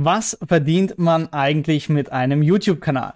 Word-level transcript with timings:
Was 0.00 0.38
verdient 0.46 0.96
man 0.96 1.32
eigentlich 1.32 1.88
mit 1.88 2.12
einem 2.12 2.40
YouTube-Kanal? 2.40 3.14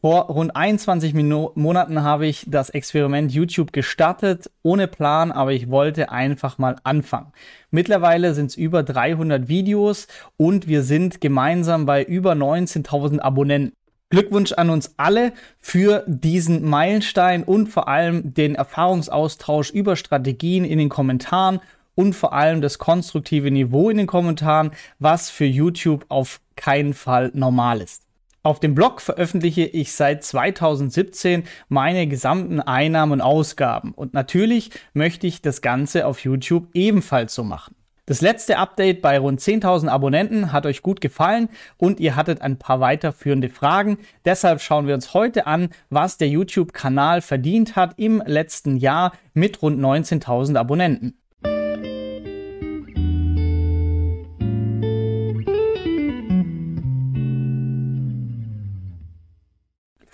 Vor 0.00 0.22
rund 0.22 0.56
21 0.56 1.14
Mino 1.14 1.52
Monaten 1.54 2.02
habe 2.02 2.26
ich 2.26 2.44
das 2.48 2.70
Experiment 2.70 3.30
YouTube 3.30 3.72
gestartet, 3.72 4.50
ohne 4.64 4.88
Plan, 4.88 5.30
aber 5.30 5.52
ich 5.52 5.70
wollte 5.70 6.10
einfach 6.10 6.58
mal 6.58 6.74
anfangen. 6.82 7.32
Mittlerweile 7.70 8.34
sind 8.34 8.46
es 8.46 8.56
über 8.56 8.82
300 8.82 9.46
Videos 9.46 10.08
und 10.36 10.66
wir 10.66 10.82
sind 10.82 11.20
gemeinsam 11.20 11.86
bei 11.86 12.02
über 12.02 12.32
19.000 12.32 13.20
Abonnenten. 13.20 13.76
Glückwunsch 14.10 14.50
an 14.54 14.70
uns 14.70 14.94
alle 14.96 15.34
für 15.60 16.02
diesen 16.08 16.68
Meilenstein 16.68 17.44
und 17.44 17.68
vor 17.68 17.86
allem 17.86 18.34
den 18.34 18.56
Erfahrungsaustausch 18.56 19.70
über 19.70 19.94
Strategien 19.94 20.64
in 20.64 20.78
den 20.78 20.88
Kommentaren 20.88 21.60
und 21.94 22.14
vor 22.14 22.32
allem 22.32 22.60
das 22.60 22.78
konstruktive 22.78 23.50
Niveau 23.50 23.90
in 23.90 23.98
den 23.98 24.06
Kommentaren, 24.06 24.70
was 24.98 25.30
für 25.30 25.44
YouTube 25.44 26.04
auf 26.08 26.40
keinen 26.56 26.94
Fall 26.94 27.30
normal 27.34 27.80
ist. 27.80 28.02
Auf 28.42 28.60
dem 28.60 28.74
Blog 28.74 29.00
veröffentliche 29.00 29.64
ich 29.64 29.92
seit 29.92 30.22
2017 30.22 31.44
meine 31.68 32.06
gesamten 32.06 32.60
Einnahmen 32.60 33.12
und 33.12 33.20
Ausgaben 33.22 33.92
und 33.92 34.12
natürlich 34.12 34.70
möchte 34.92 35.26
ich 35.26 35.40
das 35.40 35.62
Ganze 35.62 36.06
auf 36.06 36.20
YouTube 36.24 36.68
ebenfalls 36.74 37.34
so 37.34 37.42
machen. 37.42 37.74
Das 38.06 38.20
letzte 38.20 38.58
Update 38.58 39.00
bei 39.00 39.18
rund 39.18 39.40
10.000 39.40 39.88
Abonnenten 39.88 40.52
hat 40.52 40.66
euch 40.66 40.82
gut 40.82 41.00
gefallen 41.00 41.48
und 41.78 42.00
ihr 42.00 42.16
hattet 42.16 42.42
ein 42.42 42.58
paar 42.58 42.80
weiterführende 42.80 43.48
Fragen. 43.48 43.96
Deshalb 44.26 44.60
schauen 44.60 44.86
wir 44.86 44.94
uns 44.94 45.14
heute 45.14 45.46
an, 45.46 45.70
was 45.88 46.18
der 46.18 46.28
YouTube-Kanal 46.28 47.22
verdient 47.22 47.76
hat 47.76 47.94
im 47.98 48.22
letzten 48.26 48.76
Jahr 48.76 49.12
mit 49.32 49.62
rund 49.62 49.80
19.000 49.80 50.58
Abonnenten. 50.58 51.16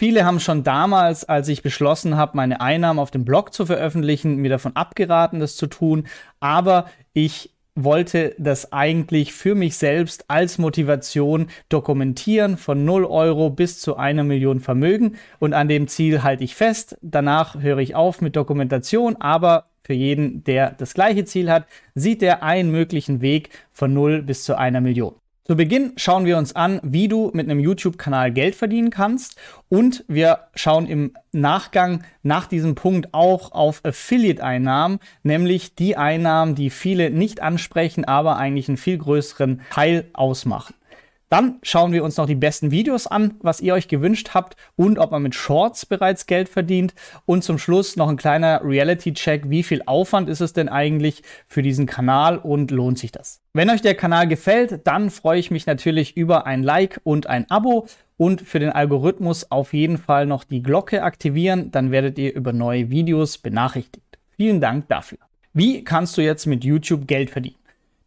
Viele 0.01 0.25
haben 0.25 0.41
schon 0.41 0.65
damals, 0.65 1.29
als 1.29 1.47
ich 1.48 1.62
beschlossen 1.62 2.17
habe, 2.17 2.34
meine 2.34 2.62
Einnahmen 2.62 2.98
auf 2.98 3.11
dem 3.11 3.27
Blog 3.27 3.53
zu 3.53 3.67
veröffentlichen, 3.67 4.37
mir 4.37 4.48
davon 4.48 4.75
abgeraten, 4.75 5.41
das 5.41 5.56
zu 5.56 5.67
tun. 5.67 6.06
Aber 6.41 6.87
ich 7.12 7.51
wollte 7.75 8.34
das 8.39 8.73
eigentlich 8.73 9.34
für 9.34 9.55
mich 9.55 9.77
selbst 9.77 10.25
als 10.28 10.56
Motivation 10.56 11.48
dokumentieren, 11.69 12.56
von 12.56 12.87
0 12.87 13.05
Euro 13.05 13.51
bis 13.51 13.78
zu 13.78 13.98
einer 13.98 14.25
Million 14.25 14.61
Vermögen. 14.61 15.17
Und 15.39 15.53
an 15.53 15.69
dem 15.69 15.87
Ziel 15.87 16.23
halte 16.23 16.45
ich 16.45 16.55
fest. 16.55 16.97
Danach 17.03 17.61
höre 17.61 17.81
ich 17.81 17.95
auf 17.95 18.23
mit 18.23 18.37
Dokumentation, 18.37 19.17
aber 19.17 19.67
für 19.84 19.93
jeden, 19.93 20.43
der 20.45 20.71
das 20.71 20.95
gleiche 20.95 21.27
Ziel 21.27 21.51
hat, 21.51 21.67
sieht 21.95 22.23
er 22.23 22.43
einen 22.43 22.71
möglichen 22.71 23.21
Weg 23.21 23.51
von 23.71 23.93
0 23.93 24.23
bis 24.23 24.45
zu 24.45 24.56
einer 24.56 24.81
Million. 24.81 25.20
Zu 25.45 25.57
Beginn 25.57 25.95
schauen 25.97 26.27
wir 26.27 26.37
uns 26.37 26.55
an, 26.55 26.81
wie 26.83 27.09
du 27.09 27.31
mit 27.33 27.49
einem 27.49 27.61
YouTube-Kanal 27.61 28.31
Geld 28.31 28.55
verdienen 28.55 28.91
kannst 28.91 29.37
und 29.69 30.05
wir 30.07 30.49
schauen 30.55 30.87
im 30.87 31.15
Nachgang 31.33 32.05
nach 32.23 32.47
diesem 32.47 32.75
Punkt 32.75 33.15
auch 33.15 33.53
auf 33.53 33.81
Affiliate-Einnahmen, 33.83 35.01
nämlich 35.23 35.75
die 35.75 35.97
Einnahmen, 35.97 36.55
die 36.55 36.69
viele 36.69 37.11
nicht 37.11 37.41
ansprechen, 37.41 38.05
aber 38.05 38.37
eigentlich 38.37 38.69
einen 38.69 38.77
viel 38.77 38.99
größeren 38.99 39.63
Teil 39.71 40.11
ausmachen. 40.13 40.75
Dann 41.31 41.61
schauen 41.62 41.92
wir 41.92 42.03
uns 42.03 42.17
noch 42.17 42.27
die 42.27 42.34
besten 42.34 42.73
Videos 42.73 43.06
an, 43.06 43.36
was 43.41 43.61
ihr 43.61 43.73
euch 43.73 43.86
gewünscht 43.86 44.31
habt 44.34 44.56
und 44.75 44.98
ob 44.98 45.12
man 45.12 45.23
mit 45.23 45.37
Shorts 45.37 45.87
bereits 45.87 46.27
Geld 46.27 46.48
verdient. 46.48 46.92
Und 47.25 47.45
zum 47.45 47.56
Schluss 47.56 47.95
noch 47.95 48.09
ein 48.09 48.17
kleiner 48.17 48.62
Reality-Check. 48.64 49.48
Wie 49.48 49.62
viel 49.62 49.83
Aufwand 49.87 50.28
ist 50.28 50.41
es 50.41 50.55
denn 50.55 50.69
eigentlich 50.69 51.22
für 51.47 51.62
diesen 51.62 51.87
Kanal 51.87 52.37
und 52.37 52.72
lohnt 52.72 52.98
sich 52.98 53.12
das? 53.12 53.41
Wenn 53.53 53.70
euch 53.70 53.81
der 53.81 53.95
Kanal 53.95 54.27
gefällt, 54.27 54.84
dann 54.89 55.09
freue 55.09 55.39
ich 55.39 55.53
mich 55.53 55.67
natürlich 55.67 56.17
über 56.17 56.47
ein 56.47 56.64
Like 56.64 57.00
und 57.05 57.28
ein 57.28 57.48
Abo 57.48 57.87
und 58.17 58.42
für 58.42 58.59
den 58.59 58.70
Algorithmus 58.70 59.53
auf 59.53 59.72
jeden 59.72 59.98
Fall 59.98 60.27
noch 60.27 60.42
die 60.42 60.65
Glocke 60.65 61.05
aktivieren, 61.05 61.70
dann 61.70 61.92
werdet 61.92 62.19
ihr 62.19 62.34
über 62.34 62.53
neue 62.53 62.91
Videos 62.91 63.39
benachrichtigt. 63.39 64.19
Vielen 64.37 64.60
Dank 64.60 64.88
dafür. 64.88 65.19
Wie 65.53 65.84
kannst 65.84 66.19
du 66.19 66.22
jetzt 66.22 66.47
mit 66.47 66.65
YouTube 66.65 67.06
Geld 67.06 67.31
verdienen? 67.31 67.56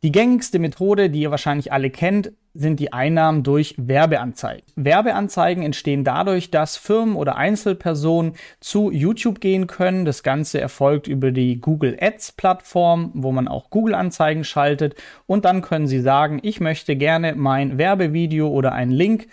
Die 0.03 0.11
gängigste 0.11 0.59
Methode, 0.59 1.09
die 1.09 1.21
ihr 1.21 1.31
wahrscheinlich 1.31 1.71
alle 1.71 1.89
kennt, 1.89 2.33
sind 2.53 2.79
die 2.79 2.93
Einnahmen 2.93 3.43
durch 3.43 3.75
Werbeanzeigen. 3.77 4.63
Werbeanzeigen 4.75 5.63
entstehen 5.63 6.03
dadurch, 6.03 6.51
dass 6.51 6.77
Firmen 6.77 7.15
oder 7.15 7.35
Einzelpersonen 7.35 8.33
zu 8.59 8.91
YouTube 8.91 9.39
gehen 9.39 9.65
können. 9.67 10.05
Das 10.05 10.21
Ganze 10.21 10.61
erfolgt 10.61 11.07
über 11.07 11.31
die 11.31 11.59
Google 11.59 11.97
Ads 11.99 12.33
Plattform, 12.33 13.11
wo 13.15 13.31
man 13.31 13.47
auch 13.47 13.69
Google 13.71 13.95
Anzeigen 13.95 14.43
schaltet. 14.43 14.95
Und 15.25 15.45
dann 15.45 15.61
können 15.61 15.87
Sie 15.87 16.01
sagen, 16.01 16.39
ich 16.43 16.59
möchte 16.59 16.95
gerne 16.95 17.33
mein 17.35 17.77
Werbevideo 17.77 18.47
oder 18.47 18.73
einen 18.73 18.91
Link 18.91 19.27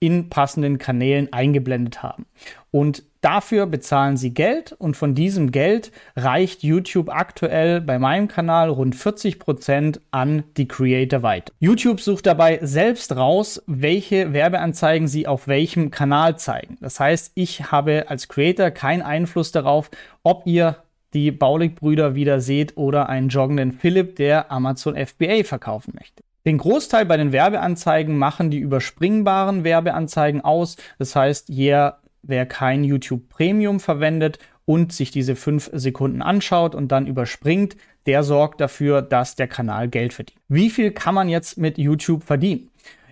in 0.00 0.28
passenden 0.28 0.78
Kanälen 0.78 1.32
eingeblendet 1.32 2.02
haben. 2.02 2.26
Und 2.70 3.04
dafür 3.24 3.66
bezahlen 3.66 4.16
sie 4.16 4.34
Geld 4.34 4.72
und 4.72 4.96
von 4.96 5.14
diesem 5.14 5.50
Geld 5.50 5.92
reicht 6.14 6.62
YouTube 6.62 7.08
aktuell 7.08 7.80
bei 7.80 7.98
meinem 7.98 8.28
Kanal 8.28 8.68
rund 8.68 8.94
40 8.94 9.38
Prozent 9.38 10.00
an 10.10 10.44
die 10.56 10.68
Creator 10.68 11.22
weiter. 11.22 11.52
YouTube 11.58 12.00
sucht 12.00 12.26
dabei 12.26 12.58
selbst 12.62 13.16
raus, 13.16 13.62
welche 13.66 14.32
Werbeanzeigen 14.32 15.08
sie 15.08 15.26
auf 15.26 15.48
welchem 15.48 15.90
Kanal 15.90 16.38
zeigen. 16.38 16.76
Das 16.80 17.00
heißt, 17.00 17.32
ich 17.34 17.72
habe 17.72 18.06
als 18.08 18.28
Creator 18.28 18.70
keinen 18.70 19.02
Einfluss 19.02 19.52
darauf, 19.52 19.90
ob 20.22 20.46
ihr 20.46 20.76
die 21.14 21.30
Baulig-Brüder 21.30 22.14
wieder 22.14 22.40
seht 22.40 22.76
oder 22.76 23.08
einen 23.08 23.28
joggenden 23.28 23.72
Philipp, 23.72 24.16
der 24.16 24.52
Amazon 24.52 24.96
FBA 24.96 25.44
verkaufen 25.44 25.94
möchte. 25.98 26.22
Den 26.44 26.58
Großteil 26.58 27.06
bei 27.06 27.16
den 27.16 27.32
Werbeanzeigen 27.32 28.18
machen 28.18 28.50
die 28.50 28.58
überspringbaren 28.58 29.64
Werbeanzeigen 29.64 30.42
aus. 30.42 30.76
Das 30.98 31.16
heißt, 31.16 31.48
jeder, 31.48 32.00
wer 32.26 32.46
kein 32.46 32.84
YouTube 32.84 33.28
Premium 33.28 33.80
verwendet 33.80 34.38
und 34.64 34.92
sich 34.92 35.10
diese 35.10 35.36
fünf 35.36 35.70
Sekunden 35.72 36.22
anschaut 36.22 36.74
und 36.74 36.88
dann 36.88 37.06
überspringt, 37.06 37.76
der 38.06 38.22
sorgt 38.22 38.60
dafür, 38.60 39.02
dass 39.02 39.36
der 39.36 39.48
Kanal 39.48 39.88
Geld 39.88 40.12
verdient. 40.12 40.40
Wie 40.48 40.70
viel 40.70 40.90
kann 40.90 41.14
man 41.14 41.28
jetzt 41.28 41.58
mit 41.58 41.78
YouTube 41.78 42.24
verdienen? 42.24 42.70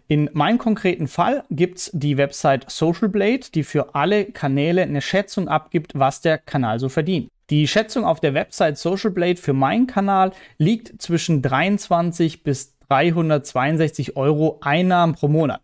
In 0.09 0.29
meinem 0.35 0.59
konkreten 0.59 1.09
Fall 1.09 1.45
gibt 1.51 1.79
es 1.79 1.91
die 1.95 2.19
Website 2.19 2.71
Social 2.71 3.09
Blade, 3.09 3.47
die 3.55 3.63
für 3.63 3.95
alle 3.95 4.27
Kanäle 4.27 4.83
eine 4.83 5.01
Schätzung 5.01 5.49
abgibt, 5.49 5.93
was 5.95 6.21
der 6.21 6.39
Kanal 6.39 6.79
so 6.79 6.89
verdient. 6.89 7.31
Die 7.49 7.67
Schätzung 7.67 8.05
auf 8.05 8.21
der 8.21 8.35
Website 8.35 8.79
Social 8.79 9.11
Blade 9.11 9.37
für 9.37 9.53
meinen 9.53 9.87
Kanal 9.87 10.33
liegt 10.59 11.01
zwischen 11.01 11.41
23 11.41 12.43
bis 12.43 12.77
362 12.89 14.17
Euro 14.17 14.59
Einnahmen 14.61 15.15
pro 15.15 15.29
Monat. 15.29 15.63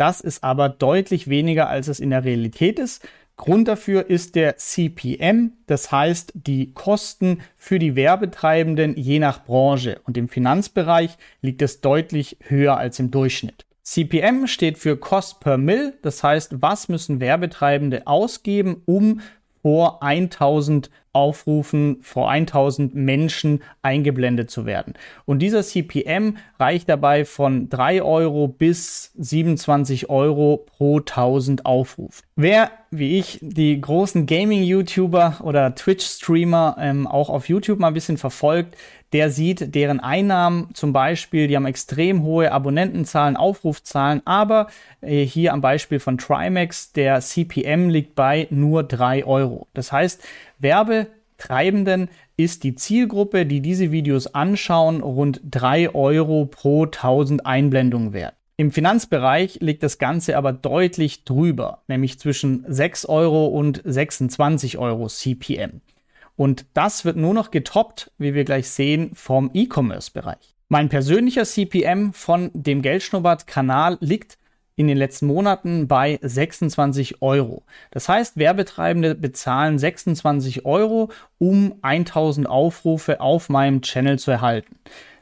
Das 0.00 0.22
ist 0.22 0.42
aber 0.42 0.70
deutlich 0.70 1.28
weniger, 1.28 1.68
als 1.68 1.86
es 1.86 2.00
in 2.00 2.08
der 2.08 2.24
Realität 2.24 2.78
ist. 2.78 3.06
Grund 3.36 3.68
dafür 3.68 4.08
ist 4.08 4.34
der 4.34 4.56
CPM, 4.56 5.52
das 5.66 5.92
heißt 5.92 6.32
die 6.34 6.72
Kosten 6.72 7.42
für 7.58 7.78
die 7.78 7.96
Werbetreibenden 7.96 8.96
je 8.96 9.18
nach 9.18 9.44
Branche. 9.44 10.00
Und 10.04 10.16
im 10.16 10.30
Finanzbereich 10.30 11.18
liegt 11.42 11.60
es 11.60 11.82
deutlich 11.82 12.38
höher 12.48 12.78
als 12.78 12.98
im 12.98 13.10
Durchschnitt. 13.10 13.66
CPM 13.82 14.46
steht 14.46 14.78
für 14.78 14.96
Cost 14.96 15.40
per 15.40 15.58
Mill, 15.58 15.92
das 16.00 16.24
heißt, 16.24 16.62
was 16.62 16.88
müssen 16.88 17.20
Werbetreibende 17.20 18.06
ausgeben, 18.06 18.80
um 18.86 19.20
vor 19.60 20.02
1000 20.02 20.88
Aufrufen 21.12 21.98
vor 22.02 22.30
1000 22.30 22.94
Menschen 22.94 23.62
eingeblendet 23.82 24.50
zu 24.50 24.66
werden. 24.66 24.94
Und 25.24 25.40
dieser 25.40 25.62
CPM 25.62 26.36
reicht 26.58 26.88
dabei 26.88 27.24
von 27.24 27.68
3 27.68 28.02
Euro 28.02 28.48
bis 28.48 29.12
27 29.18 30.08
Euro 30.08 30.66
pro 30.76 30.98
1000 30.98 31.66
Aufruf. 31.66 32.22
Wer 32.36 32.70
wie 32.90 33.18
ich 33.18 33.38
die 33.40 33.80
großen 33.80 34.26
Gaming-YouTuber 34.26 35.38
oder 35.44 35.74
Twitch-Streamer 35.74 36.76
ähm, 36.80 37.06
auch 37.06 37.30
auf 37.30 37.48
YouTube 37.48 37.78
mal 37.78 37.88
ein 37.88 37.94
bisschen 37.94 38.18
verfolgt, 38.18 38.76
der 39.12 39.30
sieht 39.30 39.74
deren 39.74 40.00
Einnahmen 40.00 40.70
zum 40.74 40.92
Beispiel, 40.92 41.46
die 41.46 41.56
haben 41.56 41.66
extrem 41.66 42.22
hohe 42.22 42.50
Abonnentenzahlen, 42.50 43.36
Aufrufzahlen, 43.36 44.22
aber 44.24 44.66
äh, 45.00 45.24
hier 45.24 45.52
am 45.52 45.60
Beispiel 45.60 46.00
von 46.00 46.18
Trimax, 46.18 46.92
der 46.92 47.20
CPM 47.20 47.90
liegt 47.90 48.16
bei 48.16 48.48
nur 48.50 48.82
3 48.82 49.24
Euro. 49.24 49.68
Das 49.72 49.92
heißt, 49.92 50.22
Werbetreibenden 50.60 52.08
ist 52.36 52.62
die 52.64 52.74
Zielgruppe, 52.74 53.46
die 53.46 53.60
diese 53.60 53.90
Videos 53.90 54.28
anschauen, 54.28 55.02
rund 55.02 55.40
3 55.50 55.94
Euro 55.94 56.46
pro 56.46 56.84
1000 56.84 57.44
Einblendungen 57.44 58.12
wert. 58.12 58.34
Im 58.56 58.72
Finanzbereich 58.72 59.60
liegt 59.60 59.82
das 59.82 59.98
Ganze 59.98 60.36
aber 60.36 60.52
deutlich 60.52 61.24
drüber, 61.24 61.82
nämlich 61.88 62.18
zwischen 62.18 62.64
6 62.68 63.06
Euro 63.06 63.46
und 63.46 63.80
26 63.84 64.76
Euro 64.76 65.08
CPM. 65.08 65.80
Und 66.36 66.66
das 66.74 67.04
wird 67.04 67.16
nur 67.16 67.32
noch 67.32 67.50
getoppt, 67.50 68.10
wie 68.18 68.34
wir 68.34 68.44
gleich 68.44 68.68
sehen, 68.68 69.12
vom 69.14 69.50
E-Commerce-Bereich. 69.54 70.54
Mein 70.68 70.88
persönlicher 70.88 71.44
CPM 71.44 72.12
von 72.12 72.50
dem 72.54 72.82
Geldschnubbert-Kanal 72.82 73.98
liegt 74.00 74.38
in 74.80 74.88
den 74.88 74.96
letzten 74.96 75.26
Monaten 75.26 75.88
bei 75.88 76.18
26 76.22 77.20
Euro. 77.20 77.64
Das 77.90 78.08
heißt, 78.08 78.38
Werbetreibende 78.38 79.14
bezahlen 79.14 79.78
26 79.78 80.64
Euro, 80.64 81.10
um 81.38 81.74
1000 81.82 82.48
Aufrufe 82.48 83.20
auf 83.20 83.50
meinem 83.50 83.82
Channel 83.82 84.18
zu 84.18 84.30
erhalten. 84.30 84.76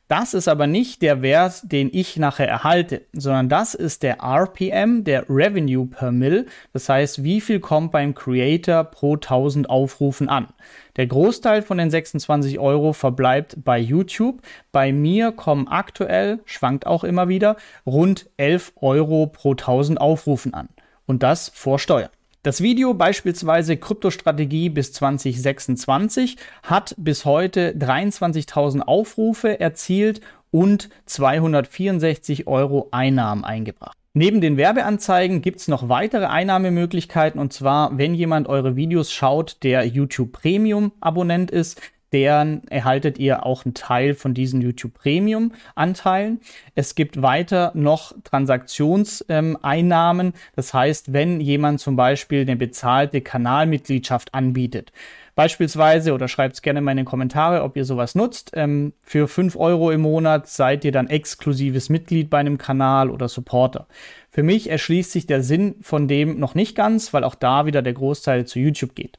Das 0.08 0.32
ist 0.32 0.48
aber 0.48 0.66
nicht 0.66 1.02
der 1.02 1.20
Wert, 1.20 1.70
den 1.70 1.90
ich 1.92 2.16
nachher 2.16 2.48
erhalte, 2.48 3.02
sondern 3.12 3.50
das 3.50 3.74
ist 3.74 4.02
der 4.02 4.20
RPM, 4.22 5.04
der 5.04 5.26
Revenue 5.28 5.84
per 5.84 6.12
Mill. 6.12 6.46
Das 6.72 6.88
heißt, 6.88 7.22
wie 7.22 7.42
viel 7.42 7.60
kommt 7.60 7.92
beim 7.92 8.14
Creator 8.14 8.84
pro 8.84 9.16
1000 9.16 9.68
Aufrufen 9.68 10.30
an. 10.30 10.48
Der 10.96 11.06
Großteil 11.06 11.60
von 11.60 11.76
den 11.76 11.90
26 11.90 12.58
Euro 12.58 12.94
verbleibt 12.94 13.58
bei 13.62 13.78
YouTube. 13.78 14.40
Bei 14.72 14.94
mir 14.94 15.30
kommen 15.30 15.68
aktuell, 15.68 16.40
schwankt 16.46 16.86
auch 16.86 17.04
immer 17.04 17.28
wieder, 17.28 17.56
rund 17.84 18.30
11 18.38 18.72
Euro 18.80 19.26
pro 19.26 19.50
1000 19.50 20.00
Aufrufen 20.00 20.54
an. 20.54 20.70
Und 21.04 21.22
das 21.22 21.50
vor 21.50 21.78
Steuern. 21.78 22.10
Das 22.48 22.62
Video 22.62 22.94
beispielsweise 22.94 23.76
Kryptostrategie 23.76 24.70
bis 24.70 24.94
2026 24.94 26.38
hat 26.62 26.94
bis 26.96 27.26
heute 27.26 27.74
23.000 27.78 28.80
Aufrufe 28.80 29.60
erzielt 29.60 30.22
und 30.50 30.88
264 31.04 32.46
Euro 32.46 32.88
Einnahmen 32.90 33.44
eingebracht. 33.44 33.98
Neben 34.14 34.40
den 34.40 34.56
Werbeanzeigen 34.56 35.42
gibt 35.42 35.60
es 35.60 35.68
noch 35.68 35.90
weitere 35.90 36.24
Einnahmemöglichkeiten 36.24 37.38
und 37.38 37.52
zwar, 37.52 37.98
wenn 37.98 38.14
jemand 38.14 38.48
eure 38.48 38.76
Videos 38.76 39.12
schaut, 39.12 39.62
der 39.62 39.84
YouTube 39.84 40.32
Premium 40.32 40.92
Abonnent 41.00 41.50
ist, 41.50 41.78
deren 42.12 42.66
erhaltet 42.68 43.18
ihr 43.18 43.44
auch 43.44 43.64
einen 43.64 43.74
Teil 43.74 44.14
von 44.14 44.34
diesen 44.34 44.60
YouTube 44.60 44.94
Premium 44.94 45.52
Anteilen. 45.74 46.40
Es 46.74 46.94
gibt 46.94 47.22
weiter 47.22 47.72
noch 47.74 48.12
Transaktionseinnahmen. 48.24 50.32
Das 50.56 50.74
heißt, 50.74 51.12
wenn 51.12 51.40
jemand 51.40 51.80
zum 51.80 51.96
Beispiel 51.96 52.42
eine 52.42 52.56
bezahlte 52.56 53.20
Kanalmitgliedschaft 53.20 54.34
anbietet, 54.34 54.92
beispielsweise, 55.38 56.14
oder 56.14 56.26
schreibt 56.26 56.56
es 56.56 56.62
gerne 56.62 56.80
mal 56.80 56.90
in 56.90 56.96
den 56.96 57.06
Kommentare, 57.06 57.62
ob 57.62 57.76
ihr 57.76 57.84
sowas 57.84 58.16
nutzt. 58.16 58.50
Ähm, 58.54 58.92
für 59.02 59.28
5 59.28 59.54
Euro 59.54 59.92
im 59.92 60.00
Monat 60.00 60.48
seid 60.48 60.84
ihr 60.84 60.90
dann 60.90 61.06
exklusives 61.06 61.90
Mitglied 61.90 62.28
bei 62.28 62.38
einem 62.38 62.58
Kanal 62.58 63.08
oder 63.08 63.28
Supporter. 63.28 63.86
Für 64.30 64.42
mich 64.42 64.68
erschließt 64.68 65.12
sich 65.12 65.26
der 65.26 65.42
Sinn 65.42 65.76
von 65.80 66.08
dem 66.08 66.40
noch 66.40 66.56
nicht 66.56 66.74
ganz, 66.74 67.14
weil 67.14 67.22
auch 67.22 67.36
da 67.36 67.66
wieder 67.66 67.82
der 67.82 67.92
Großteil 67.92 68.46
zu 68.46 68.58
YouTube 68.58 68.94
geht. 68.94 69.16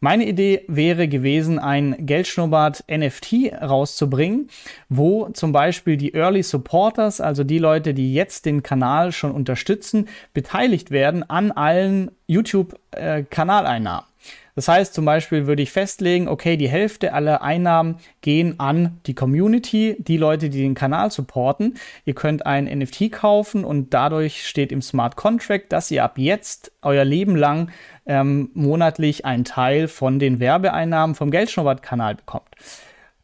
Meine 0.00 0.26
Idee 0.26 0.62
wäre 0.68 1.08
gewesen, 1.08 1.58
ein 1.58 2.06
Geldschnurrbart 2.06 2.84
NFT 2.90 3.52
rauszubringen, 3.60 4.48
wo 4.88 5.28
zum 5.30 5.52
Beispiel 5.52 5.96
die 5.96 6.14
Early 6.14 6.42
Supporters, 6.42 7.20
also 7.20 7.44
die 7.44 7.58
Leute, 7.58 7.94
die 7.94 8.14
jetzt 8.14 8.46
den 8.46 8.62
Kanal 8.62 9.12
schon 9.12 9.32
unterstützen, 9.32 10.08
beteiligt 10.34 10.90
werden 10.90 11.28
an 11.28 11.52
allen 11.52 12.10
YouTube-Kanaleinnahmen. 12.26 14.06
Das 14.56 14.68
heißt, 14.68 14.94
zum 14.94 15.04
Beispiel 15.04 15.46
würde 15.46 15.62
ich 15.62 15.70
festlegen, 15.70 16.28
okay, 16.28 16.56
die 16.56 16.68
Hälfte 16.68 17.12
aller 17.12 17.42
Einnahmen 17.42 17.96
gehen 18.22 18.58
an 18.58 18.98
die 19.06 19.14
Community, 19.14 19.96
die 19.98 20.16
Leute, 20.16 20.48
die 20.48 20.62
den 20.62 20.74
Kanal 20.74 21.10
supporten. 21.10 21.74
Ihr 22.06 22.14
könnt 22.14 22.46
ein 22.46 22.64
NFT 22.64 23.12
kaufen 23.12 23.64
und 23.64 23.92
dadurch 23.92 24.48
steht 24.48 24.72
im 24.72 24.80
Smart 24.80 25.14
Contract, 25.14 25.72
dass 25.72 25.90
ihr 25.90 26.02
ab 26.02 26.16
jetzt 26.16 26.72
euer 26.80 27.04
Leben 27.04 27.36
lang 27.36 27.70
ähm, 28.06 28.50
monatlich 28.54 29.26
einen 29.26 29.44
Teil 29.44 29.88
von 29.88 30.18
den 30.18 30.40
Werbeeinnahmen 30.40 31.14
vom 31.14 31.30
Geldschnurrbart-Kanal 31.30 32.14
bekommt. 32.14 32.48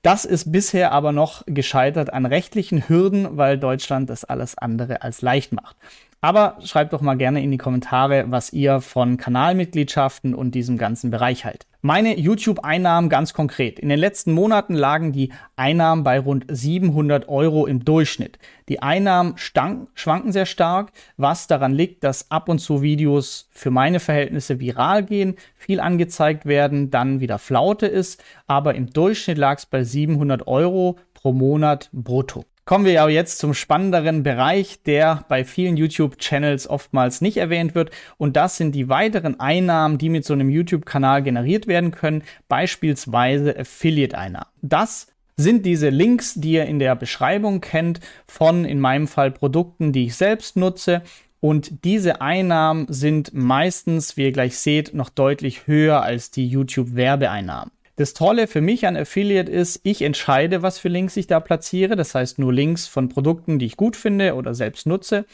Das 0.03 0.27
ist 0.27 0.53
bisher 0.53 0.93
aber 0.93 1.13
noch 1.13 1.45
gescheitert 1.47 2.13
an 2.13 2.27
rechtlichen 2.27 2.89
Hürden, 2.89 3.39
weil 3.39 3.57
Deutschland 3.57 4.11
das 4.11 4.25
alles 4.25 4.59
andere 4.59 5.01
als 5.01 5.23
leicht 5.23 5.53
macht. 5.53 5.77
Aber 6.25 6.57
schreibt 6.65 6.93
doch 6.93 7.01
mal 7.01 7.17
gerne 7.17 7.43
in 7.43 7.51
die 7.51 7.59
Kommentare, 7.59 8.27
was 8.29 8.53
ihr 8.53 8.81
von 8.81 9.17
Kanalmitgliedschaften 9.17 10.37
und 10.37 10.55
diesem 10.55 10.79
ganzen 10.79 11.11
Bereich 11.11 11.45
haltet. 11.45 11.67
Meine 11.81 12.17
YouTube-Einnahmen 12.17 13.11
ganz 13.11 13.35
konkret. 13.35 13.81
In 13.81 13.89
den 13.89 13.99
letzten 13.99 14.31
Monaten 14.31 14.75
lagen 14.75 15.11
die 15.11 15.33
Einnahmen 15.57 16.05
bei 16.05 16.21
rund 16.21 16.45
700 16.49 17.29
Euro 17.29 17.67
im 17.67 17.85
Durchschnitt. 17.85 18.39
Die 18.69 18.81
Einnahmen 18.81 19.37
stank, 19.37 19.89
schwanken 19.95 20.31
sehr 20.31 20.47
stark, 20.47 20.93
was 21.17 21.49
daran 21.49 21.73
liegt, 21.73 22.05
dass 22.05 22.31
ab 22.31 22.49
und 22.49 22.61
zu 22.61 22.83
Videos 22.83 23.49
für 23.51 23.73
meine 23.73 23.99
Verhältnisse 23.99 24.61
viral 24.61 25.03
gehen, 25.03 25.35
viel 25.57 25.81
angezeigt 25.81 26.47
werden, 26.47 26.93
dann 26.93 27.19
wieder 27.19 27.41
Flaute 27.41 27.89
ist. 27.89 28.23
Aber 28.47 28.77
im 28.77 28.91
Durchschnitt 28.91 29.39
lag 29.39 29.59
es 29.59 29.67
bei 29.67 29.83
700 29.83 30.47
Euro 30.47 31.01
pro 31.15 31.33
Monat 31.33 31.91
brutto. 31.93 32.45
Kommen 32.65 32.85
wir 32.85 33.03
aber 33.03 33.11
jetzt 33.11 33.39
zum 33.39 33.55
spannenderen 33.55 34.23
Bereich, 34.23 34.83
der 34.85 35.25
bei 35.29 35.45
vielen 35.45 35.77
YouTube-Channels 35.77 36.71
oftmals 36.71 37.21
nicht 37.21 37.39
erwähnt 37.39 37.75
wird. 37.75 37.91
Und 38.19 38.37
das 38.37 38.57
sind 38.57 38.77
die 38.77 38.89
weiteren 38.89 39.41
Einnahmen, 39.41 39.99
die 39.99 40.09
mit 40.09 40.25
so 40.25 40.33
einem 40.33 40.49
YouTube-Kanal 40.49 41.25
generiert 41.25 41.67
werden 41.67 41.91
können, 41.91 42.23
beispielsweise 42.49 43.59
Affiliate-Einnahmen. 43.59 44.47
Das 44.63 45.09
sind 45.37 45.67
diese 45.67 45.89
Links, 45.89 46.35
die 46.35 46.53
ihr 46.53 46.67
in 46.67 46.79
der 46.79 46.95
Beschreibung 46.95 47.61
kennt, 47.61 47.99
von 48.29 48.65
in 48.65 48.79
meinem 48.79 49.09
Fall 49.09 49.33
Produkten, 49.33 49.93
die 49.93 50.07
ich 50.07 50.15
selbst 50.15 50.57
nutze. 50.57 51.03
Und 51.41 51.85
diese 51.85 52.21
Einnahmen 52.21 52.87
sind 52.89 53.35
meistens, 53.35 54.17
wie 54.17 54.27
ihr 54.27 54.33
gleich 54.33 54.57
seht, 54.57 54.95
noch 54.95 55.09
deutlich 55.09 55.67
höher 55.67 56.03
als 56.03 56.31
die 56.31 56.47
YouTube-Werbeeinnahmen. 56.47 57.73
Das 57.97 58.15
Tolle 58.15 58.47
für 58.47 58.63
mich 58.63 58.87
an 58.87 58.97
Affiliate 58.97 59.53
ist, 59.53 59.81
ich 59.83 60.01
entscheide, 60.01 60.63
was 60.63 60.79
für 60.79 60.89
Links 60.89 61.17
ich 61.19 61.27
da 61.27 61.41
platziere. 61.41 61.95
Das 61.95 62.15
heißt 62.15 62.39
nur 62.39 62.53
Links 62.53 62.87
von 62.87 63.11
Produkten, 63.11 63.59
die 63.59 63.67
ich 63.67 63.77
gut 63.77 63.97
finde 63.97 64.35
oder 64.35 64.55
selbst 64.55 64.87
nutze. 64.87 65.27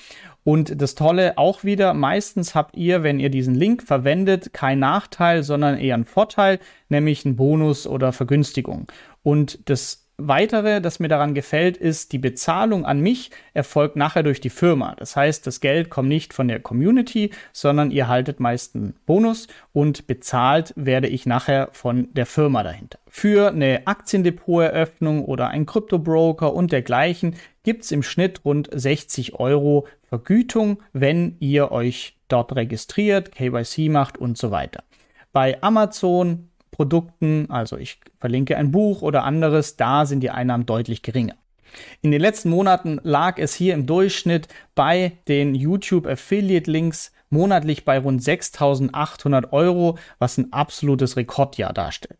Und 0.43 0.81
das 0.81 0.96
Tolle 0.96 1.38
auch 1.38 1.62
wieder, 1.62 1.94
meistens 1.94 2.56
habt 2.56 2.76
ihr, 2.76 3.05
wenn 3.05 3.20
ihr 3.20 3.31
diesen 3.31 3.55
Link 3.55 3.82
verwendet, 3.84 4.52
keinen 4.52 4.81
Nachteil, 4.81 5.44
sondern 5.44 5.78
eher 5.78 5.94
einen 5.94 6.05
Vorteil, 6.05 6.58
nämlich 6.88 7.25
einen 7.25 7.37
Bonus 7.37 7.87
oder 7.87 8.12
Vergünstigung. 8.12 8.90
Und 9.22 9.69
das 9.69 10.07
Weitere, 10.20 10.80
das 10.80 10.98
mir 10.98 11.06
daran 11.06 11.32
gefällt, 11.32 11.76
ist, 11.76 12.10
die 12.10 12.18
Bezahlung 12.18 12.84
an 12.84 12.98
mich 12.98 13.30
erfolgt 13.54 13.94
nachher 13.94 14.24
durch 14.24 14.40
die 14.40 14.50
Firma. 14.50 14.96
Das 14.96 15.14
heißt, 15.14 15.46
das 15.46 15.60
Geld 15.60 15.90
kommt 15.90 16.08
nicht 16.08 16.34
von 16.34 16.48
der 16.48 16.58
Community, 16.58 17.30
sondern 17.52 17.92
ihr 17.92 18.08
haltet 18.08 18.40
meist 18.40 18.74
einen 18.74 18.96
Bonus 19.06 19.46
und 19.72 20.08
bezahlt 20.08 20.74
werde 20.74 21.06
ich 21.06 21.24
nachher 21.24 21.68
von 21.70 22.12
der 22.14 22.26
Firma 22.26 22.64
dahinter. 22.64 22.98
Für 23.06 23.52
eine 23.52 23.86
Aktiendepoteröffnung 23.86 25.24
oder 25.24 25.50
einen 25.50 25.66
Kryptobroker 25.66 26.52
und 26.52 26.72
dergleichen 26.72 27.36
gibt 27.62 27.84
es 27.84 27.92
im 27.92 28.02
Schnitt 28.02 28.44
rund 28.44 28.68
60 28.72 29.38
Euro 29.38 29.86
Vergütung, 30.02 30.82
wenn 30.92 31.36
ihr 31.38 31.70
euch 31.70 32.16
dort 32.26 32.56
registriert, 32.56 33.30
KYC 33.30 33.88
macht 33.88 34.18
und 34.18 34.36
so 34.36 34.50
weiter. 34.50 34.82
Bei 35.32 35.62
Amazon 35.62 36.47
Produkten, 36.78 37.50
also 37.50 37.76
ich 37.76 37.98
verlinke 38.20 38.56
ein 38.56 38.70
Buch 38.70 39.02
oder 39.02 39.25
anderes, 39.25 39.76
da 39.76 40.06
sind 40.06 40.20
die 40.20 40.30
Einnahmen 40.30 40.64
deutlich 40.64 41.02
geringer. 41.02 41.34
In 42.02 42.12
den 42.12 42.20
letzten 42.20 42.50
Monaten 42.50 43.00
lag 43.02 43.36
es 43.38 43.52
hier 43.52 43.75
im 43.75 43.84
Durchschnitt 43.84 44.46
bei 44.76 45.12
den 45.26 45.56
YouTube 45.56 46.06
Affiliate 46.06 46.70
Links 46.70 47.12
monatlich 47.30 47.85
bei 47.85 47.99
rund 47.99 48.23
6.800 48.23 49.52
Euro, 49.52 49.99
was 50.20 50.38
ein 50.38 50.52
absolutes 50.52 51.16
Rekordjahr 51.16 51.73
darstellt. 51.73 52.18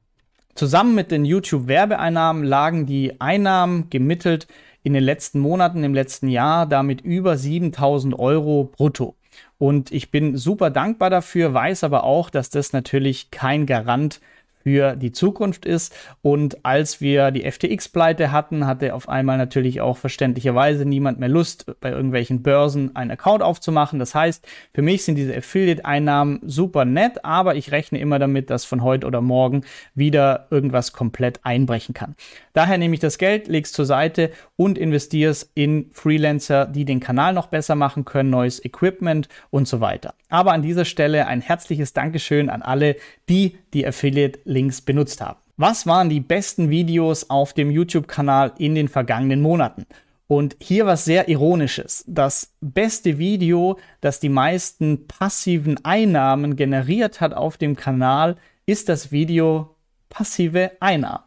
Zusammen 0.57 0.97
mit 0.97 1.12
den 1.12 1.25
YouTube 1.25 1.69
Werbeeinnahmen 1.69 2.43
lagen 2.43 2.85
die 2.85 3.21
Einnahmen 3.21 3.88
gemittelt 3.91 4.49
in 4.83 4.93
den 4.93 5.05
letzten 5.05 5.38
Monaten, 5.38 5.85
im 5.85 5.95
letzten 5.95 6.27
Jahr 6.27 6.67
damit 6.67 7.00
über 7.00 7.35
7.000 7.35 8.19
Euro 8.19 8.73
brutto. 8.77 9.15
Und 9.57 9.93
ich 9.93 10.11
bin 10.11 10.37
super 10.37 10.71
dankbar 10.71 11.11
dafür, 11.11 11.55
weiß 11.55 11.85
aber 11.85 12.03
auch, 12.03 12.29
dass 12.29 12.50
das 12.50 12.73
natürlich 12.73 13.31
kein 13.31 13.67
Garant 13.67 14.21
für 14.69 14.97
die 14.97 15.13
Zukunft 15.13 15.65
ist. 15.65 15.95
Und 16.21 16.63
als 16.63 17.01
wir 17.01 17.31
die 17.31 17.51
FTX-Pleite 17.51 18.33
hatten, 18.33 18.67
hatte 18.67 18.95
auf 18.95 19.09
einmal 19.09 19.39
natürlich 19.39 19.81
auch 19.81 19.97
verständlicherweise 19.97 20.85
niemand 20.85 21.19
mehr 21.19 21.31
Lust, 21.31 21.65
bei 21.81 21.91
irgendwelchen 21.91 22.43
Börsen 22.43 22.95
einen 22.95 23.11
Account 23.13 23.43
aufzumachen. 23.43 23.99
Das 23.99 24.15
heißt, 24.15 24.47
für 24.75 24.83
mich 24.83 25.05
sind 25.05 25.15
diese 25.15 25.35
Affiliate-Einnahmen 25.35 26.41
super 26.45 26.85
nett, 26.85 27.25
aber 27.25 27.55
ich 27.55 27.73
rechne 27.73 27.99
immer 27.99 28.19
damit, 28.19 28.51
dass 28.51 28.67
von 28.67 28.83
heute 28.83 29.07
oder 29.07 29.23
morgen 29.23 29.63
wieder 29.95 30.49
irgendwas 30.51 30.93
komplett 30.93 31.41
einbrechen 31.45 31.95
kann. 31.95 32.15
Daher 32.53 32.77
nehme 32.77 32.93
ich 32.93 33.01
das 33.01 33.17
Geld, 33.17 33.49
lege 33.49 33.65
es 33.65 33.73
zur 33.73 33.87
Seite 33.87 34.33
und 34.57 34.77
investiere 34.77 35.31
es 35.31 35.51
in 35.55 35.89
Freelancer, 35.93 36.67
die 36.67 36.85
den 36.85 37.01
Kanal 37.01 37.33
noch 37.33 37.47
besser 37.47 37.75
machen 37.75 38.05
können, 38.05 38.29
neues 38.29 38.63
Equipment 38.63 39.31
und 39.49 39.67
so 39.67 39.81
weiter. 39.81 40.13
Aber 40.29 40.53
an 40.53 40.61
dieser 40.61 40.85
Stelle 40.85 41.27
ein 41.27 41.41
herzliches 41.41 41.95
Dankeschön 41.95 42.51
an 42.51 42.61
alle, 42.61 42.97
die 43.29 43.59
die 43.73 43.87
Affiliate-Links 43.87 44.81
benutzt 44.81 45.21
haben. 45.21 45.39
Was 45.57 45.87
waren 45.87 46.09
die 46.09 46.21
besten 46.21 46.71
Videos 46.71 47.31
auf 47.31 47.53
dem 47.53 47.71
YouTube-Kanal 47.71 48.53
in 48.59 48.75
den 48.75 48.89
vergangenen 48.89 49.41
Monaten? 49.41 49.87
Und 50.29 50.57
hier 50.61 50.87
was 50.87 51.05
sehr 51.05 51.29
Ironisches. 51.29 52.05
Das 52.07 52.53
beste 52.61 53.19
Video, 53.19 53.79
das 54.01 54.21
die 54.21 54.29
meisten 54.29 55.07
passiven 55.07 55.83
Einnahmen 55.85 56.55
generiert 56.55 57.21
hat 57.21 57.33
auf 57.33 57.57
dem 57.57 57.77
Kanal, 57.77 58.37
ist 58.67 58.89
das 58.89 59.11
Video 59.11 59.75
passive 60.11 60.73
Einnahmen. 60.81 61.25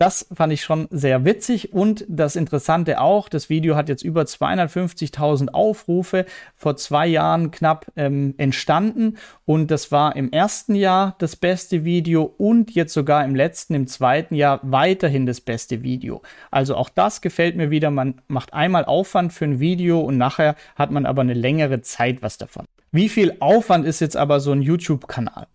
Das 0.00 0.26
fand 0.32 0.50
ich 0.50 0.62
schon 0.62 0.88
sehr 0.90 1.26
witzig 1.26 1.74
und 1.74 2.06
das 2.08 2.34
Interessante 2.34 3.02
auch, 3.02 3.28
das 3.28 3.50
Video 3.50 3.76
hat 3.76 3.90
jetzt 3.90 4.02
über 4.02 4.22
250.000 4.22 5.50
Aufrufe, 5.50 6.24
vor 6.56 6.78
zwei 6.78 7.06
Jahren 7.06 7.50
knapp 7.50 7.84
ähm, 7.96 8.32
entstanden 8.38 9.18
und 9.44 9.70
das 9.70 9.92
war 9.92 10.16
im 10.16 10.32
ersten 10.32 10.74
Jahr 10.74 11.16
das 11.18 11.36
beste 11.36 11.84
Video 11.84 12.22
und 12.22 12.70
jetzt 12.70 12.94
sogar 12.94 13.26
im 13.26 13.34
letzten, 13.34 13.74
im 13.74 13.86
zweiten 13.88 14.34
Jahr 14.34 14.60
weiterhin 14.62 15.26
das 15.26 15.42
beste 15.42 15.82
Video. 15.82 16.22
Also 16.50 16.76
auch 16.76 16.88
das 16.88 17.20
gefällt 17.20 17.56
mir 17.56 17.70
wieder, 17.70 17.90
man 17.90 18.22
macht 18.26 18.54
einmal 18.54 18.86
Aufwand 18.86 19.34
für 19.34 19.44
ein 19.44 19.60
Video 19.60 20.00
und 20.00 20.16
nachher 20.16 20.56
hat 20.76 20.90
man 20.90 21.04
aber 21.04 21.20
eine 21.20 21.34
längere 21.34 21.82
Zeit 21.82 22.22
was 22.22 22.38
davon. 22.38 22.64
Wie 22.90 23.10
viel 23.10 23.36
Aufwand 23.40 23.84
ist 23.84 24.00
jetzt 24.00 24.16
aber 24.16 24.40
so 24.40 24.52
ein 24.52 24.62
YouTube-Kanal? 24.62 25.46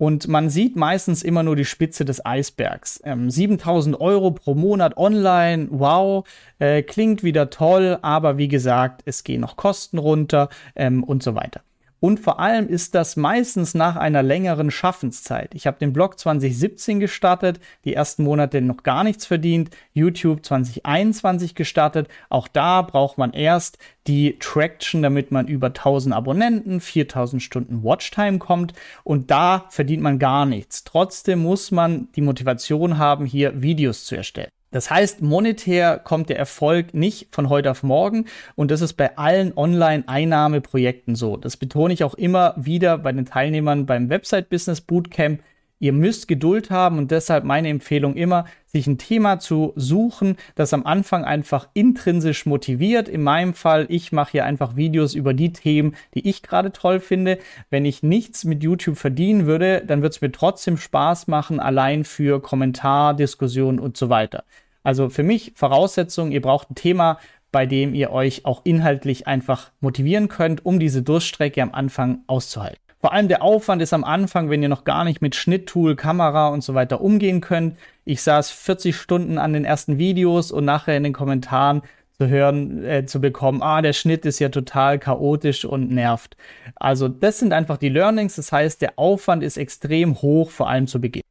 Und 0.00 0.28
man 0.28 0.48
sieht 0.48 0.76
meistens 0.76 1.22
immer 1.22 1.42
nur 1.42 1.56
die 1.56 1.66
Spitze 1.66 2.06
des 2.06 2.24
Eisbergs. 2.24 3.02
Ähm, 3.04 3.30
7000 3.30 4.00
Euro 4.00 4.30
pro 4.30 4.54
Monat 4.54 4.96
online, 4.96 5.68
wow, 5.70 6.26
äh, 6.58 6.82
klingt 6.82 7.22
wieder 7.22 7.50
toll, 7.50 7.98
aber 8.00 8.38
wie 8.38 8.48
gesagt, 8.48 9.02
es 9.04 9.24
gehen 9.24 9.42
noch 9.42 9.56
Kosten 9.56 9.98
runter 9.98 10.48
ähm, 10.74 11.04
und 11.04 11.22
so 11.22 11.34
weiter. 11.34 11.60
Und 12.00 12.18
vor 12.18 12.40
allem 12.40 12.66
ist 12.66 12.94
das 12.94 13.16
meistens 13.16 13.74
nach 13.74 13.96
einer 13.96 14.22
längeren 14.22 14.70
Schaffenszeit. 14.70 15.54
Ich 15.54 15.66
habe 15.66 15.78
den 15.78 15.92
Blog 15.92 16.18
2017 16.18 16.98
gestartet, 16.98 17.60
die 17.84 17.94
ersten 17.94 18.24
Monate 18.24 18.62
noch 18.62 18.82
gar 18.82 19.04
nichts 19.04 19.26
verdient, 19.26 19.70
YouTube 19.92 20.44
2021 20.44 21.54
gestartet. 21.54 22.08
Auch 22.30 22.48
da 22.48 22.80
braucht 22.80 23.18
man 23.18 23.34
erst 23.34 23.76
die 24.06 24.38
Traction, 24.38 25.02
damit 25.02 25.30
man 25.30 25.46
über 25.46 25.68
1000 25.68 26.14
Abonnenten, 26.14 26.80
4000 26.80 27.42
Stunden 27.42 27.84
Watchtime 27.84 28.38
kommt 28.38 28.72
und 29.04 29.30
da 29.30 29.66
verdient 29.68 30.02
man 30.02 30.18
gar 30.18 30.46
nichts. 30.46 30.84
Trotzdem 30.84 31.40
muss 31.40 31.70
man 31.70 32.08
die 32.16 32.22
Motivation 32.22 32.96
haben, 32.96 33.26
hier 33.26 33.60
Videos 33.60 34.06
zu 34.06 34.16
erstellen. 34.16 34.50
Das 34.72 34.88
heißt, 34.88 35.20
monetär 35.20 35.98
kommt 35.98 36.28
der 36.28 36.38
Erfolg 36.38 36.94
nicht 36.94 37.34
von 37.34 37.48
heute 37.48 37.70
auf 37.72 37.82
morgen 37.82 38.26
und 38.54 38.70
das 38.70 38.80
ist 38.82 38.92
bei 38.92 39.16
allen 39.16 39.52
Online-Einnahmeprojekten 39.56 41.16
so. 41.16 41.36
Das 41.36 41.56
betone 41.56 41.92
ich 41.92 42.04
auch 42.04 42.14
immer 42.14 42.54
wieder 42.56 42.98
bei 42.98 43.10
den 43.10 43.26
Teilnehmern 43.26 43.86
beim 43.86 44.08
Website 44.10 44.48
Business 44.48 44.80
Bootcamp. 44.80 45.40
Ihr 45.82 45.94
müsst 45.94 46.28
Geduld 46.28 46.70
haben 46.70 46.98
und 46.98 47.10
deshalb 47.10 47.44
meine 47.44 47.70
Empfehlung 47.70 48.14
immer, 48.14 48.44
sich 48.66 48.86
ein 48.86 48.98
Thema 48.98 49.38
zu 49.38 49.72
suchen, 49.76 50.36
das 50.54 50.74
am 50.74 50.84
Anfang 50.84 51.24
einfach 51.24 51.68
intrinsisch 51.72 52.44
motiviert. 52.44 53.08
In 53.08 53.22
meinem 53.22 53.54
Fall, 53.54 53.86
ich 53.88 54.12
mache 54.12 54.32
hier 54.32 54.44
einfach 54.44 54.76
Videos 54.76 55.14
über 55.14 55.32
die 55.32 55.54
Themen, 55.54 55.96
die 56.14 56.28
ich 56.28 56.42
gerade 56.42 56.70
toll 56.72 57.00
finde. 57.00 57.38
Wenn 57.70 57.86
ich 57.86 58.02
nichts 58.02 58.44
mit 58.44 58.62
YouTube 58.62 58.98
verdienen 58.98 59.46
würde, 59.46 59.82
dann 59.84 60.02
wird 60.02 60.12
es 60.12 60.20
mir 60.20 60.30
trotzdem 60.30 60.76
Spaß 60.76 61.28
machen, 61.28 61.60
allein 61.60 62.04
für 62.04 62.42
Kommentar, 62.42 63.14
Diskussion 63.14 63.80
und 63.80 63.96
so 63.96 64.10
weiter. 64.10 64.44
Also 64.82 65.08
für 65.08 65.22
mich 65.22 65.52
Voraussetzung, 65.56 66.30
ihr 66.30 66.42
braucht 66.42 66.70
ein 66.70 66.74
Thema, 66.74 67.18
bei 67.52 67.64
dem 67.64 67.94
ihr 67.94 68.10
euch 68.12 68.44
auch 68.44 68.60
inhaltlich 68.64 69.26
einfach 69.26 69.70
motivieren 69.80 70.28
könnt, 70.28 70.64
um 70.66 70.78
diese 70.78 71.02
Durststrecke 71.02 71.62
am 71.62 71.72
Anfang 71.72 72.20
auszuhalten. 72.26 72.89
Vor 73.00 73.14
allem 73.14 73.28
der 73.28 73.42
Aufwand 73.42 73.80
ist 73.80 73.94
am 73.94 74.04
Anfang, 74.04 74.50
wenn 74.50 74.62
ihr 74.62 74.68
noch 74.68 74.84
gar 74.84 75.04
nicht 75.04 75.22
mit 75.22 75.34
Schnitttool, 75.34 75.96
Kamera 75.96 76.48
und 76.48 76.62
so 76.62 76.74
weiter 76.74 77.00
umgehen 77.00 77.40
könnt. 77.40 77.78
Ich 78.04 78.20
saß 78.22 78.50
40 78.50 78.94
Stunden 78.94 79.38
an 79.38 79.54
den 79.54 79.64
ersten 79.64 79.96
Videos 79.96 80.52
und 80.52 80.66
nachher 80.66 80.98
in 80.98 81.04
den 81.04 81.14
Kommentaren 81.14 81.80
zu 82.18 82.28
hören, 82.28 82.84
äh, 82.84 83.06
zu 83.06 83.18
bekommen, 83.18 83.62
ah, 83.62 83.80
der 83.80 83.94
Schnitt 83.94 84.26
ist 84.26 84.38
ja 84.38 84.50
total 84.50 84.98
chaotisch 84.98 85.64
und 85.64 85.90
nervt. 85.90 86.36
Also 86.76 87.08
das 87.08 87.38
sind 87.38 87.54
einfach 87.54 87.78
die 87.78 87.88
Learnings. 87.88 88.36
Das 88.36 88.52
heißt, 88.52 88.82
der 88.82 88.98
Aufwand 88.98 89.42
ist 89.42 89.56
extrem 89.56 90.20
hoch, 90.20 90.50
vor 90.50 90.68
allem 90.68 90.86
zu 90.86 91.00
Beginn. 91.00 91.22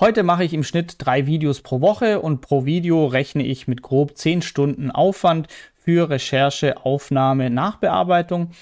Heute 0.00 0.22
mache 0.22 0.44
ich 0.44 0.54
im 0.54 0.64
Schnitt 0.64 0.94
drei 0.98 1.26
Videos 1.26 1.60
pro 1.60 1.82
Woche 1.82 2.20
und 2.20 2.40
pro 2.40 2.64
Video 2.64 3.04
rechne 3.04 3.42
ich 3.42 3.68
mit 3.68 3.82
grob 3.82 4.16
10 4.16 4.40
Stunden 4.40 4.90
Aufwand 4.90 5.48
für 5.76 6.08
Recherche, 6.08 6.86
Aufnahme, 6.86 7.50
Nachbearbeitung. 7.50 8.52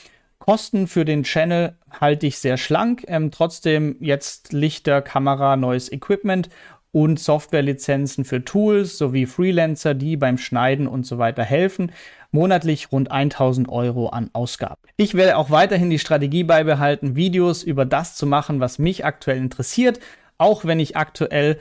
Kosten 0.40 0.88
für 0.88 1.04
den 1.04 1.22
Channel 1.22 1.74
halte 2.00 2.26
ich 2.26 2.38
sehr 2.38 2.56
schlank. 2.56 3.04
Ähm, 3.06 3.30
trotzdem 3.30 3.96
jetzt 4.00 4.52
Lichter, 4.52 5.02
Kamera, 5.02 5.56
neues 5.56 5.92
Equipment 5.92 6.48
und 6.92 7.20
Softwarelizenzen 7.20 8.24
für 8.24 8.44
Tools 8.44 8.98
sowie 8.98 9.26
Freelancer, 9.26 9.94
die 9.94 10.16
beim 10.16 10.38
Schneiden 10.38 10.88
und 10.88 11.06
so 11.06 11.18
weiter 11.18 11.44
helfen. 11.44 11.92
Monatlich 12.32 12.90
rund 12.90 13.10
1000 13.10 13.68
Euro 13.68 14.08
an 14.08 14.30
Ausgaben. 14.32 14.80
Ich 14.96 15.14
werde 15.14 15.36
auch 15.36 15.50
weiterhin 15.50 15.90
die 15.90 15.98
Strategie 15.98 16.42
beibehalten, 16.42 17.16
Videos 17.16 17.62
über 17.62 17.84
das 17.84 18.16
zu 18.16 18.26
machen, 18.26 18.60
was 18.60 18.78
mich 18.78 19.04
aktuell 19.04 19.38
interessiert, 19.38 20.00
auch 20.38 20.64
wenn 20.64 20.80
ich 20.80 20.96
aktuell 20.96 21.58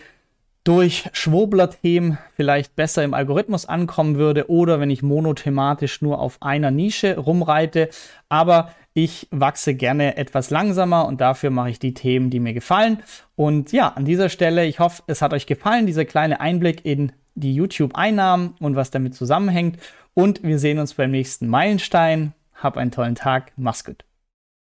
durch 0.70 1.10
Schwurbler-Themen 1.14 2.20
vielleicht 2.36 2.76
besser 2.76 3.04
im 3.04 3.16
Algorithmus 3.16 3.66
ankommen 3.66 4.18
würde 4.18 4.52
oder 4.52 4.80
wenn 4.80 4.92
ich 4.92 5.02
monothematisch 5.02 6.04
nur 6.04 6.20
auf 6.20 6.38
einer 6.44 6.70
Nische 6.70 7.18
rumreite. 7.18 7.90
Aber 8.30 8.72
ich 8.94 9.28
wachse 9.32 9.74
gerne 9.74 10.16
etwas 10.16 10.52
langsamer 10.52 11.08
und 11.08 11.22
dafür 11.22 11.50
mache 11.50 11.72
ich 11.72 11.80
die 11.80 11.96
Themen, 11.96 12.30
die 12.30 12.40
mir 12.40 12.54
gefallen. 12.54 13.02
Und 13.36 13.72
ja, 13.72 13.88
an 13.88 14.06
dieser 14.06 14.30
Stelle, 14.30 14.64
ich 14.68 14.78
hoffe, 14.78 15.02
es 15.08 15.24
hat 15.24 15.34
euch 15.34 15.48
gefallen, 15.48 15.88
dieser 15.88 16.06
kleine 16.06 16.40
Einblick 16.40 16.86
in 16.86 17.14
die 17.34 17.56
YouTube-Einnahmen 17.56 18.54
und 18.60 18.76
was 18.76 18.92
damit 18.92 19.16
zusammenhängt. 19.16 19.80
Und 20.14 20.44
wir 20.44 20.60
sehen 20.60 20.78
uns 20.78 20.94
beim 20.94 21.10
nächsten 21.10 21.48
Meilenstein. 21.48 22.34
Hab 22.54 22.78
einen 22.78 22.92
tollen 22.92 23.16
Tag. 23.16 23.54
Mach's 23.58 23.84
gut. 23.84 24.06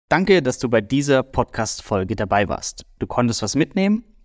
Danke, 0.09 0.43
dass 0.43 0.61
du 0.61 0.69
bei 0.69 0.81
dieser 0.81 1.25
Podcast-Folge 1.25 2.14
dabei 2.14 2.49
warst. 2.49 2.87
Du 3.00 3.09
konntest 3.09 3.43
was 3.43 3.57
mitnehmen 3.57 4.05